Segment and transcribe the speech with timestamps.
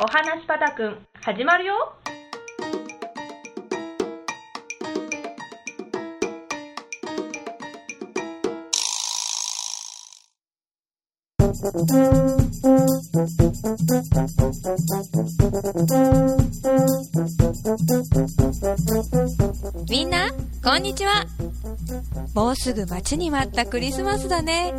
[0.00, 1.92] お話パタくん始まるよ。
[19.90, 20.30] みんな、
[20.62, 21.26] こんにちは。
[22.32, 24.72] もうすぐ待ちに待ったクリスマスだね。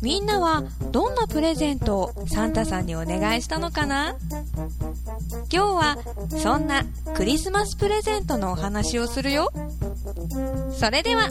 [0.00, 4.14] みんなはどんなプレゼントをサンタさんにお願いしたのかな？
[5.52, 5.98] 今日は
[6.38, 6.82] そんな
[7.14, 9.52] クリスマスプレゼントのお話をするよ。
[10.72, 11.28] それでは、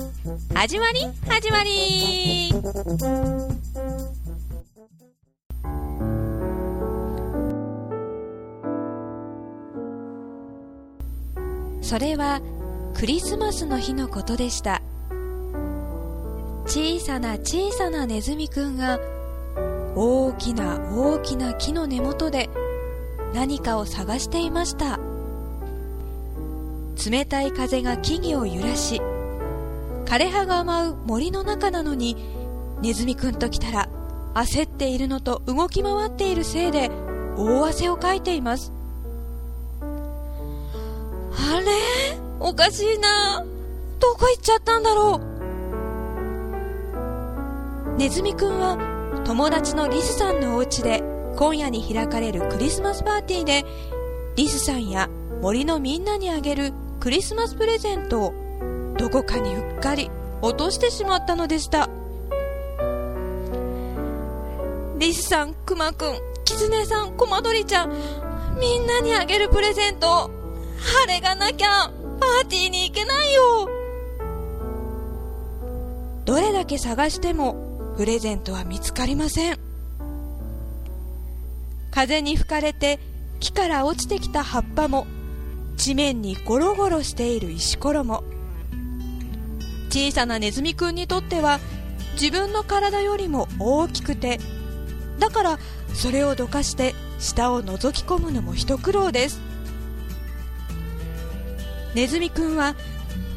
[0.53, 2.53] 始まり始まり
[11.89, 12.39] それは
[12.93, 14.83] クリスマスの日のことでした。
[16.67, 18.99] 小さな小さなネズミくんが
[19.95, 22.51] 大きな大きな木の根元で
[23.33, 24.99] 何かを探していました。
[27.09, 29.01] 冷たい風が木々を揺らし
[30.05, 32.15] 枯れ葉が舞う森の中なのに
[32.83, 33.89] ネズミくんと来たら
[34.35, 36.91] 焦っているのと動き回っているせいで
[37.35, 38.78] 大汗をかいています。
[41.51, 41.65] あれ？
[42.39, 43.43] おかしいな。
[43.99, 45.19] どこ行っちゃったんだろ
[47.95, 47.97] う？
[47.97, 48.77] ネズミくんは
[49.25, 51.01] 友達のリスさんのお家で
[51.35, 53.65] 今夜に開かれるクリスマスパーティーで
[54.35, 55.09] リスさんや
[55.41, 58.33] 森のみんなにあげるクリスマスプレゼントを
[58.97, 60.11] どこかにうっかり
[60.41, 61.89] 落としてしまったのでした。
[64.99, 67.93] リスさん、クマくん、キツネさん、コマドリちゃん
[68.59, 70.29] みんなにあげるプレゼント
[70.81, 73.69] 晴れがなきゃパーティーに行けないよ。
[76.25, 79.59] どれだけ探してもプレゼントは見つかりません。
[81.91, 82.99] 風に吹かれて
[83.39, 85.07] 木から落ちてきた葉っぱも
[85.75, 88.23] 地面にゴロゴロしている石ころも。
[89.89, 91.59] 小さなネズミくんにとっては
[92.13, 94.39] 自分の体よりも大きくて
[95.17, 95.59] だから
[95.93, 99.41] それをどかして下を覗き込むのも一苦労です。
[101.93, 102.75] ネズミくんは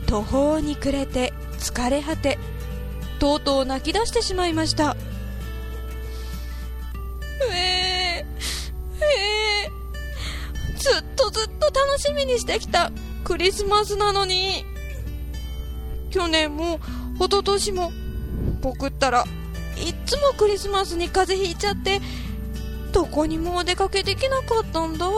[0.07, 2.39] 途方に暮れて疲れ果て
[3.19, 4.97] とうとう泣き出してしまいました。
[7.51, 8.27] ええ
[9.01, 9.05] え
[9.67, 12.91] えずっとずっと楽しみにしてきた
[13.25, 14.65] クリスマスなのに。
[16.13, 16.79] 去年も
[17.17, 17.91] 一昨年も
[18.61, 19.25] 僕ったら
[19.79, 22.01] いっつもクリスマスに風邪ひいちゃって
[22.93, 25.09] どこにもお出かけできなかったんだ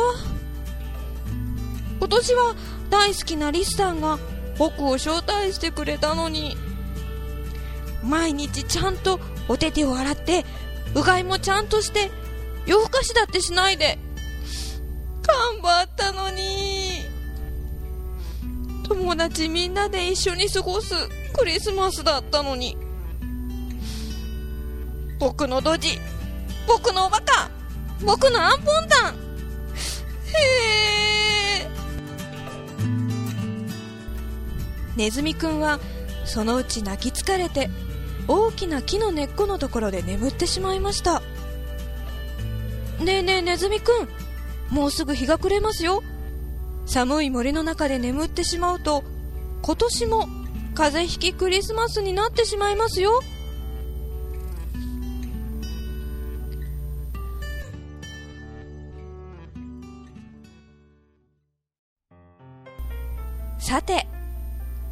[1.98, 2.54] 今年は
[2.94, 4.20] 大好きなリスさんが
[4.56, 6.56] 僕を招待してくれたのに。
[8.04, 9.18] 毎日ちゃんと
[9.48, 10.44] お手手を洗って
[10.94, 12.12] うがいもちゃんとして
[12.66, 13.98] 夜更かしだってしないで
[15.26, 17.04] 頑張ったのに。
[18.86, 20.94] 友達みんなで一緒に過ごす
[21.36, 22.76] クリスマスだったのに。
[25.18, 25.98] 僕のドジ
[26.68, 27.50] 僕のおバカ
[28.06, 29.14] 僕のアンポンタン。
[29.14, 29.16] へ
[30.90, 30.93] え
[34.96, 35.80] ネズミくんは
[36.24, 37.70] そのうち泣き疲れて
[38.28, 41.20] 大きな木の根っこのところで眠ってしまいました。
[43.00, 44.08] ねえねえネズミくん
[44.74, 46.02] もうすぐ日が暮れますよ。
[46.86, 49.04] 寒い森の中で眠ってしまうと
[49.62, 50.28] 今年も
[50.74, 53.20] 風邪ひきクリスマスになってしまいますよ。
[63.58, 64.06] さて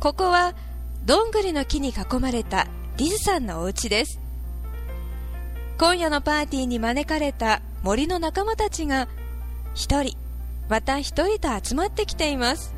[0.03, 0.57] ここは
[1.05, 4.19] どんぐりの木に囲まれたリズさんのお家です。
[5.79, 9.07] 今夜のパーティーに招かれた森の仲間たちが
[9.77, 10.17] 一人
[10.69, 12.75] また一人と集まってきています。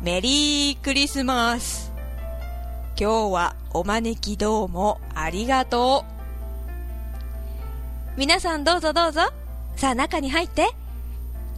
[0.00, 1.92] メリークリスマス。
[2.96, 6.04] 今日はお招きどうもありがと
[8.16, 8.16] う。
[8.16, 9.22] 皆さんどうぞどうぞ。
[9.74, 10.68] さあ中に入って。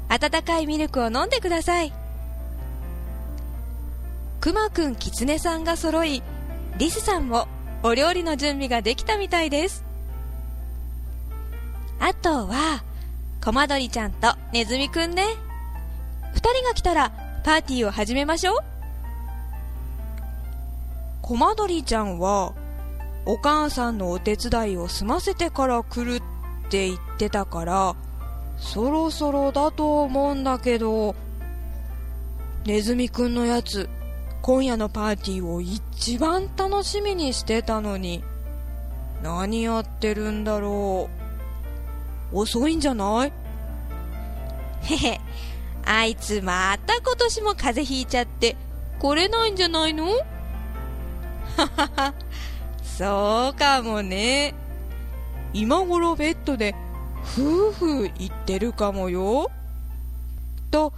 [0.09, 2.00] 温かいミルクを飲んでください。
[4.41, 6.23] くまくんきつねさんが揃い
[6.79, 7.47] リスさんも
[7.83, 9.85] お料理の準備ができたみたいです。
[11.99, 12.83] あとは
[13.45, 15.27] コマドリちゃんとネズミくんね。
[16.33, 17.13] 二人が来たら
[17.45, 18.57] パーティーを始めましょう。
[21.21, 22.55] コマドリちゃんは
[23.27, 27.95] お母さんのお手伝いを済ませてから来るって言ってたから
[28.57, 31.15] そろそろだと思うんだけど
[32.65, 33.89] ネズミくんのやつ
[34.43, 38.25] 今夜のパーティーを一番楽しみにしてたのに。
[39.23, 41.11] 何やってるんだろ
[42.33, 42.39] う。
[42.39, 43.33] 遅いんじゃない？
[44.83, 45.21] へへ、
[45.85, 48.57] あいつまた今年も風邪ひいちゃって
[48.99, 50.07] 来れないんじゃないの？
[50.07, 50.17] は
[51.57, 52.15] はは、
[52.83, 54.55] そうかもね。
[55.53, 56.75] 今頃ベッドで
[57.37, 59.51] 夫婦言ってるかもよ。
[60.71, 60.95] と、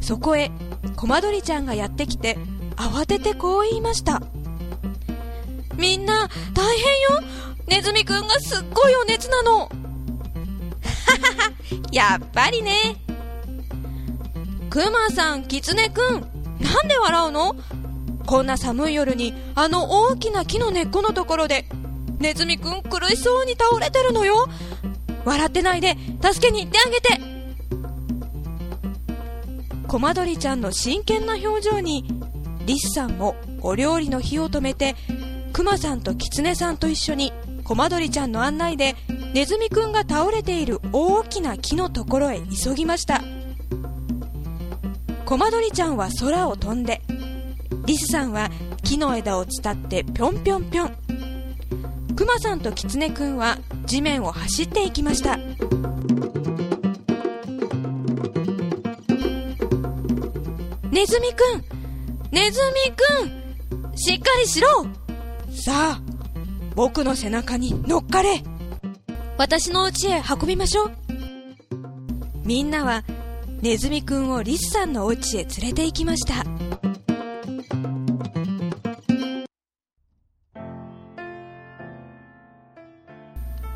[0.00, 0.50] そこへ、
[0.96, 2.38] コマドリちゃんがやってきて、
[2.80, 4.22] 慌ててこう言いました。
[5.76, 7.30] みんな、大変よ
[7.66, 9.70] ネズミくんがすっごいお熱なのははは、
[11.92, 12.96] やっぱりね。
[14.70, 16.20] クマさん、キツネくん、
[16.60, 17.54] なんで笑うの？
[18.24, 21.66] こんな寒い夜に、あの大きな木の根っこのところで、
[22.18, 24.48] ネズミくん苦しそうに倒れてるのよ。
[25.26, 27.20] 笑ってないで、助けに行ってあげて。
[29.86, 32.19] コマドリちゃんの真剣な表情に、
[32.66, 34.94] リスさんもお料理の火を止めて、
[35.52, 37.32] クマさんとキツネさんと一緒に、
[37.64, 38.96] コマドリちゃんの案内で、
[39.34, 43.22] ネズミくんが倒れている大きな木のところへ急ぎました。
[45.24, 47.00] コマドリちゃんは空を飛んで、
[47.86, 48.50] リスさんは
[48.82, 51.10] 木の枝を伝ってぴょんぴょんぴょん。
[52.20, 55.38] クマさんとキツネくんは地面を走っていきました
[60.90, 61.79] ネズミくん
[62.30, 64.86] ネズミくんしっかりしろ。
[65.52, 66.00] さあ
[66.74, 68.42] 僕の背中に乗っかれ。
[69.36, 70.92] 私の家へ運びましょう。
[72.44, 73.04] みんなは
[73.60, 76.44] ネズミくんをリスさんのお家へ連れて行きました。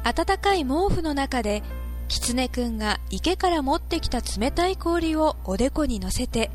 [0.05, 1.63] 暖かい毛布の中で、
[2.09, 6.51] キツネくんが池から持ってきた冷たい氷をおでこに乗せて、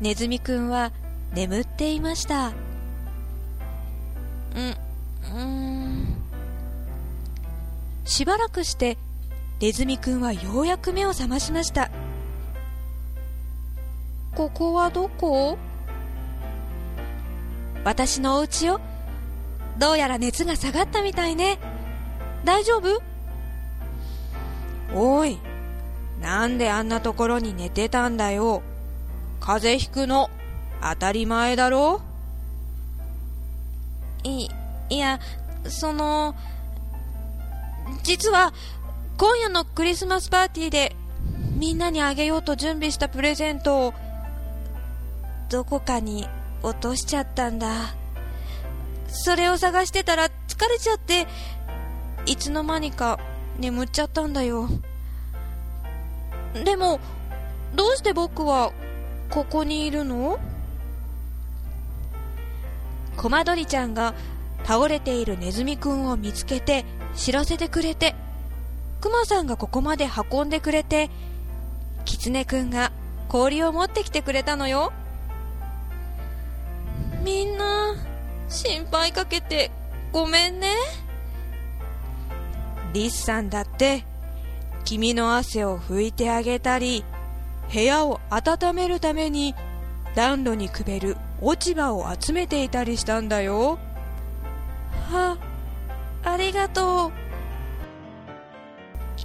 [0.00, 0.92] ネズミくんは
[1.32, 2.48] 眠っていました。
[2.48, 2.54] うん、
[5.32, 6.16] うん。
[8.04, 8.98] しばらくして、
[9.60, 11.90] ネズミくんはようやく目を覚ましました。
[14.34, 15.56] ここはどこ？
[17.84, 18.80] 私のお家よ。
[19.78, 21.58] どうやら熱が下がったみたいね。
[22.44, 23.00] 大丈夫？
[24.94, 25.38] おい、
[26.20, 28.62] なんであんなところに寝てたんだよ。
[29.40, 30.28] 風邪ひくの、
[30.82, 32.00] 当たり前だろ？
[34.22, 34.48] い、
[34.90, 35.18] いや、
[35.68, 36.34] その、
[38.02, 38.52] 実は、
[39.16, 40.96] 今夜のクリスマスパーティーで、
[41.56, 43.94] みんなにあげようと準備したプレゼントを、
[45.50, 46.28] どこかに
[46.62, 47.94] 落としちゃったんだ。
[49.08, 51.26] それを探してたら疲れちゃって、
[52.26, 53.18] いつの間にか
[53.58, 54.68] 眠っちゃったんだよ。
[56.64, 57.00] でも、
[57.74, 58.72] どうして僕は
[59.30, 60.38] ここにいるの？
[63.16, 64.14] コマドリちゃんが
[64.64, 66.84] 倒れているネズミくんを見つけて
[67.14, 68.14] 知らせてくれて、
[69.00, 71.10] クマさんがここまで運んでくれて、
[72.04, 72.92] キツネくんが
[73.28, 74.92] 氷を持ってきてくれたのよ。
[77.24, 77.94] みんな、
[78.48, 79.70] 心配かけて
[80.12, 80.74] ごめんね。
[82.92, 84.04] リスさんだって、
[84.84, 87.04] 君の汗を拭いてあげたり、
[87.72, 89.54] 部屋を温めるために
[90.16, 93.78] 暖炉にくべる落ち葉を集めていたりしたんだよ。
[95.10, 95.38] は、
[96.22, 97.20] ありがとう。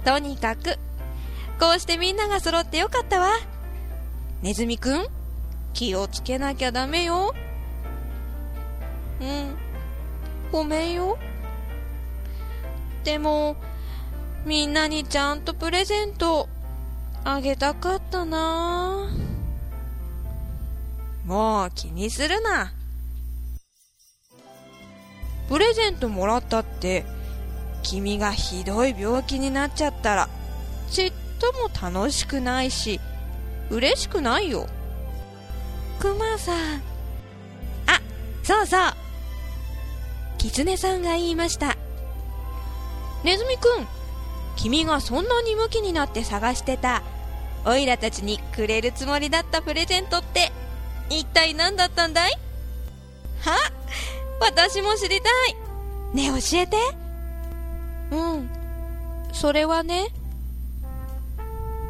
[0.06, 0.78] とにかく、
[1.58, 3.30] こうしてみんなが揃ってよかったわ。
[4.40, 5.08] ネズミくん、
[5.74, 7.34] 気をつけなきゃダメよ。
[9.20, 9.56] うん、
[10.52, 11.18] ごめんよ。
[13.02, 13.56] でも、
[14.44, 16.48] みんなにちゃんとプレゼント
[17.24, 19.10] あげたかったな
[21.26, 22.72] もう気にするな。
[25.48, 27.04] プレゼントもらったって、
[27.82, 30.28] 君がひどい病気になっちゃったら、
[30.90, 33.00] ちっとも楽しくないし、
[33.70, 34.68] 嬉しくないよ。
[35.98, 36.76] くまさん。
[37.86, 38.00] あ、
[38.44, 38.92] そうそう。
[40.38, 41.76] キツネさんが言いました。
[43.24, 43.86] ネズミくん、
[44.54, 47.02] 君がそんなにムキになって探してた、
[47.64, 50.52] オイラたちにくれるつもりだったプレゼントって、
[51.10, 52.32] 一体何だったんだい？
[53.40, 53.56] は？
[54.40, 55.56] 私も知りたい。
[56.14, 56.76] ねえ教えて。
[58.10, 58.50] うん。
[59.32, 60.08] それはね、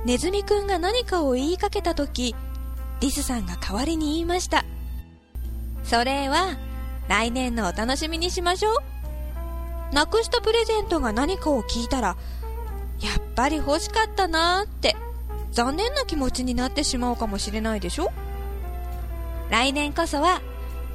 [0.04, 2.34] ネズミくんが何かを言いかけたとき、
[3.00, 4.64] リスさんが代わりに言いました。
[5.84, 6.56] それは、
[7.08, 9.94] 来年のお楽しみにしましょう。
[9.94, 12.16] なくしたプレゼントが何かを聞いたら、
[13.00, 14.96] やっぱり欲しかったなーって
[15.52, 18.10] 残念な気持ちになってしまうかもしれないでしょ？
[19.50, 20.40] 来年こそは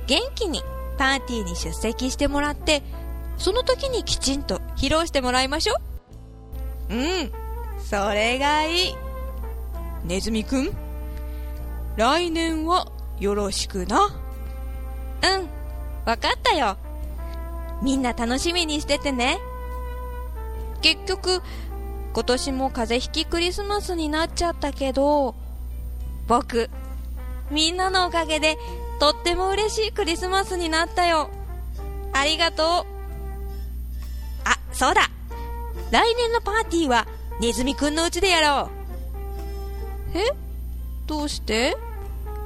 [0.07, 0.61] 元気に
[0.97, 2.83] パーティーに出席してもらって、
[3.37, 5.75] その時にきちんと披露してもらいましょ
[6.89, 6.93] う。
[6.93, 7.31] うん、
[7.79, 8.95] それがいい。
[10.03, 10.69] ネズミくん。
[11.95, 14.07] 来年はよろしくな。
[14.07, 15.49] うん
[16.05, 16.77] わかったよ。
[17.81, 19.39] みんな楽しみにしててね。
[20.81, 21.41] 結局
[22.13, 25.35] 今年も風邪ひきクリスマスになっちゃったけど
[26.27, 26.69] 僕
[27.51, 28.57] みんなのおかげで
[28.99, 31.29] とっても嬉しいクリスマスになったよ。
[32.13, 32.67] ありがとう。
[34.45, 35.09] あそうだ。
[35.91, 37.07] 来年のパーティーは
[37.39, 38.69] ネズミくんの家でやろ
[40.13, 40.17] う。
[40.17, 40.31] え？
[41.07, 41.77] どうして？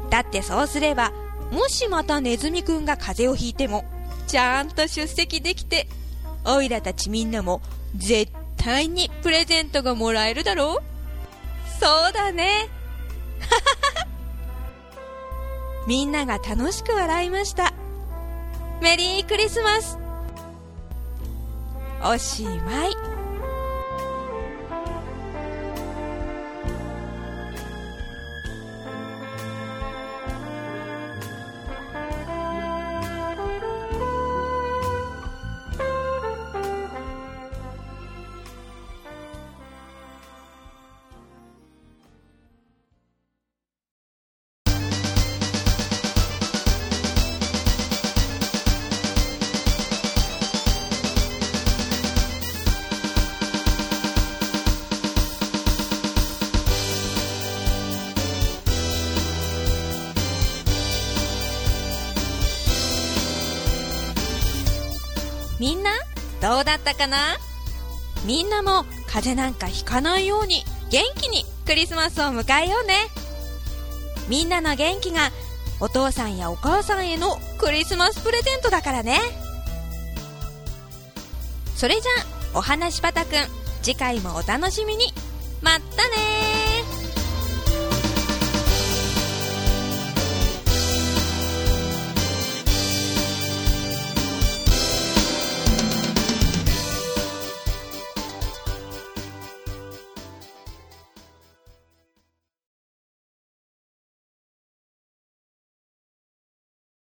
[0.09, 1.12] だってそうすれば
[1.51, 3.85] もしまたネズミくんが風邪をひいても
[4.27, 5.88] ちゃんと出席できて
[6.45, 7.62] おいらたちみんなも
[7.95, 10.83] 絶対にプレゼントがもらえるだろう？
[11.79, 12.69] そうだね
[15.88, 17.74] みんなが楽しく笑いました。
[18.82, 20.00] メリークリスマス。
[22.04, 23.04] おしまい。
[65.65, 65.89] みんな
[66.43, 67.17] どうだったかな？
[68.24, 73.07] みんなも風邪なんかひかないように元気にクリスマスを迎えようね。
[74.29, 75.31] みんなの元気が
[75.79, 79.19] お父さんやお母さんへのクリスマスプレゼントだからね。
[81.75, 82.12] それじゃ
[82.53, 83.34] あお話パタくん
[83.81, 85.15] 次回もお楽しみに。
[85.63, 86.44] まったね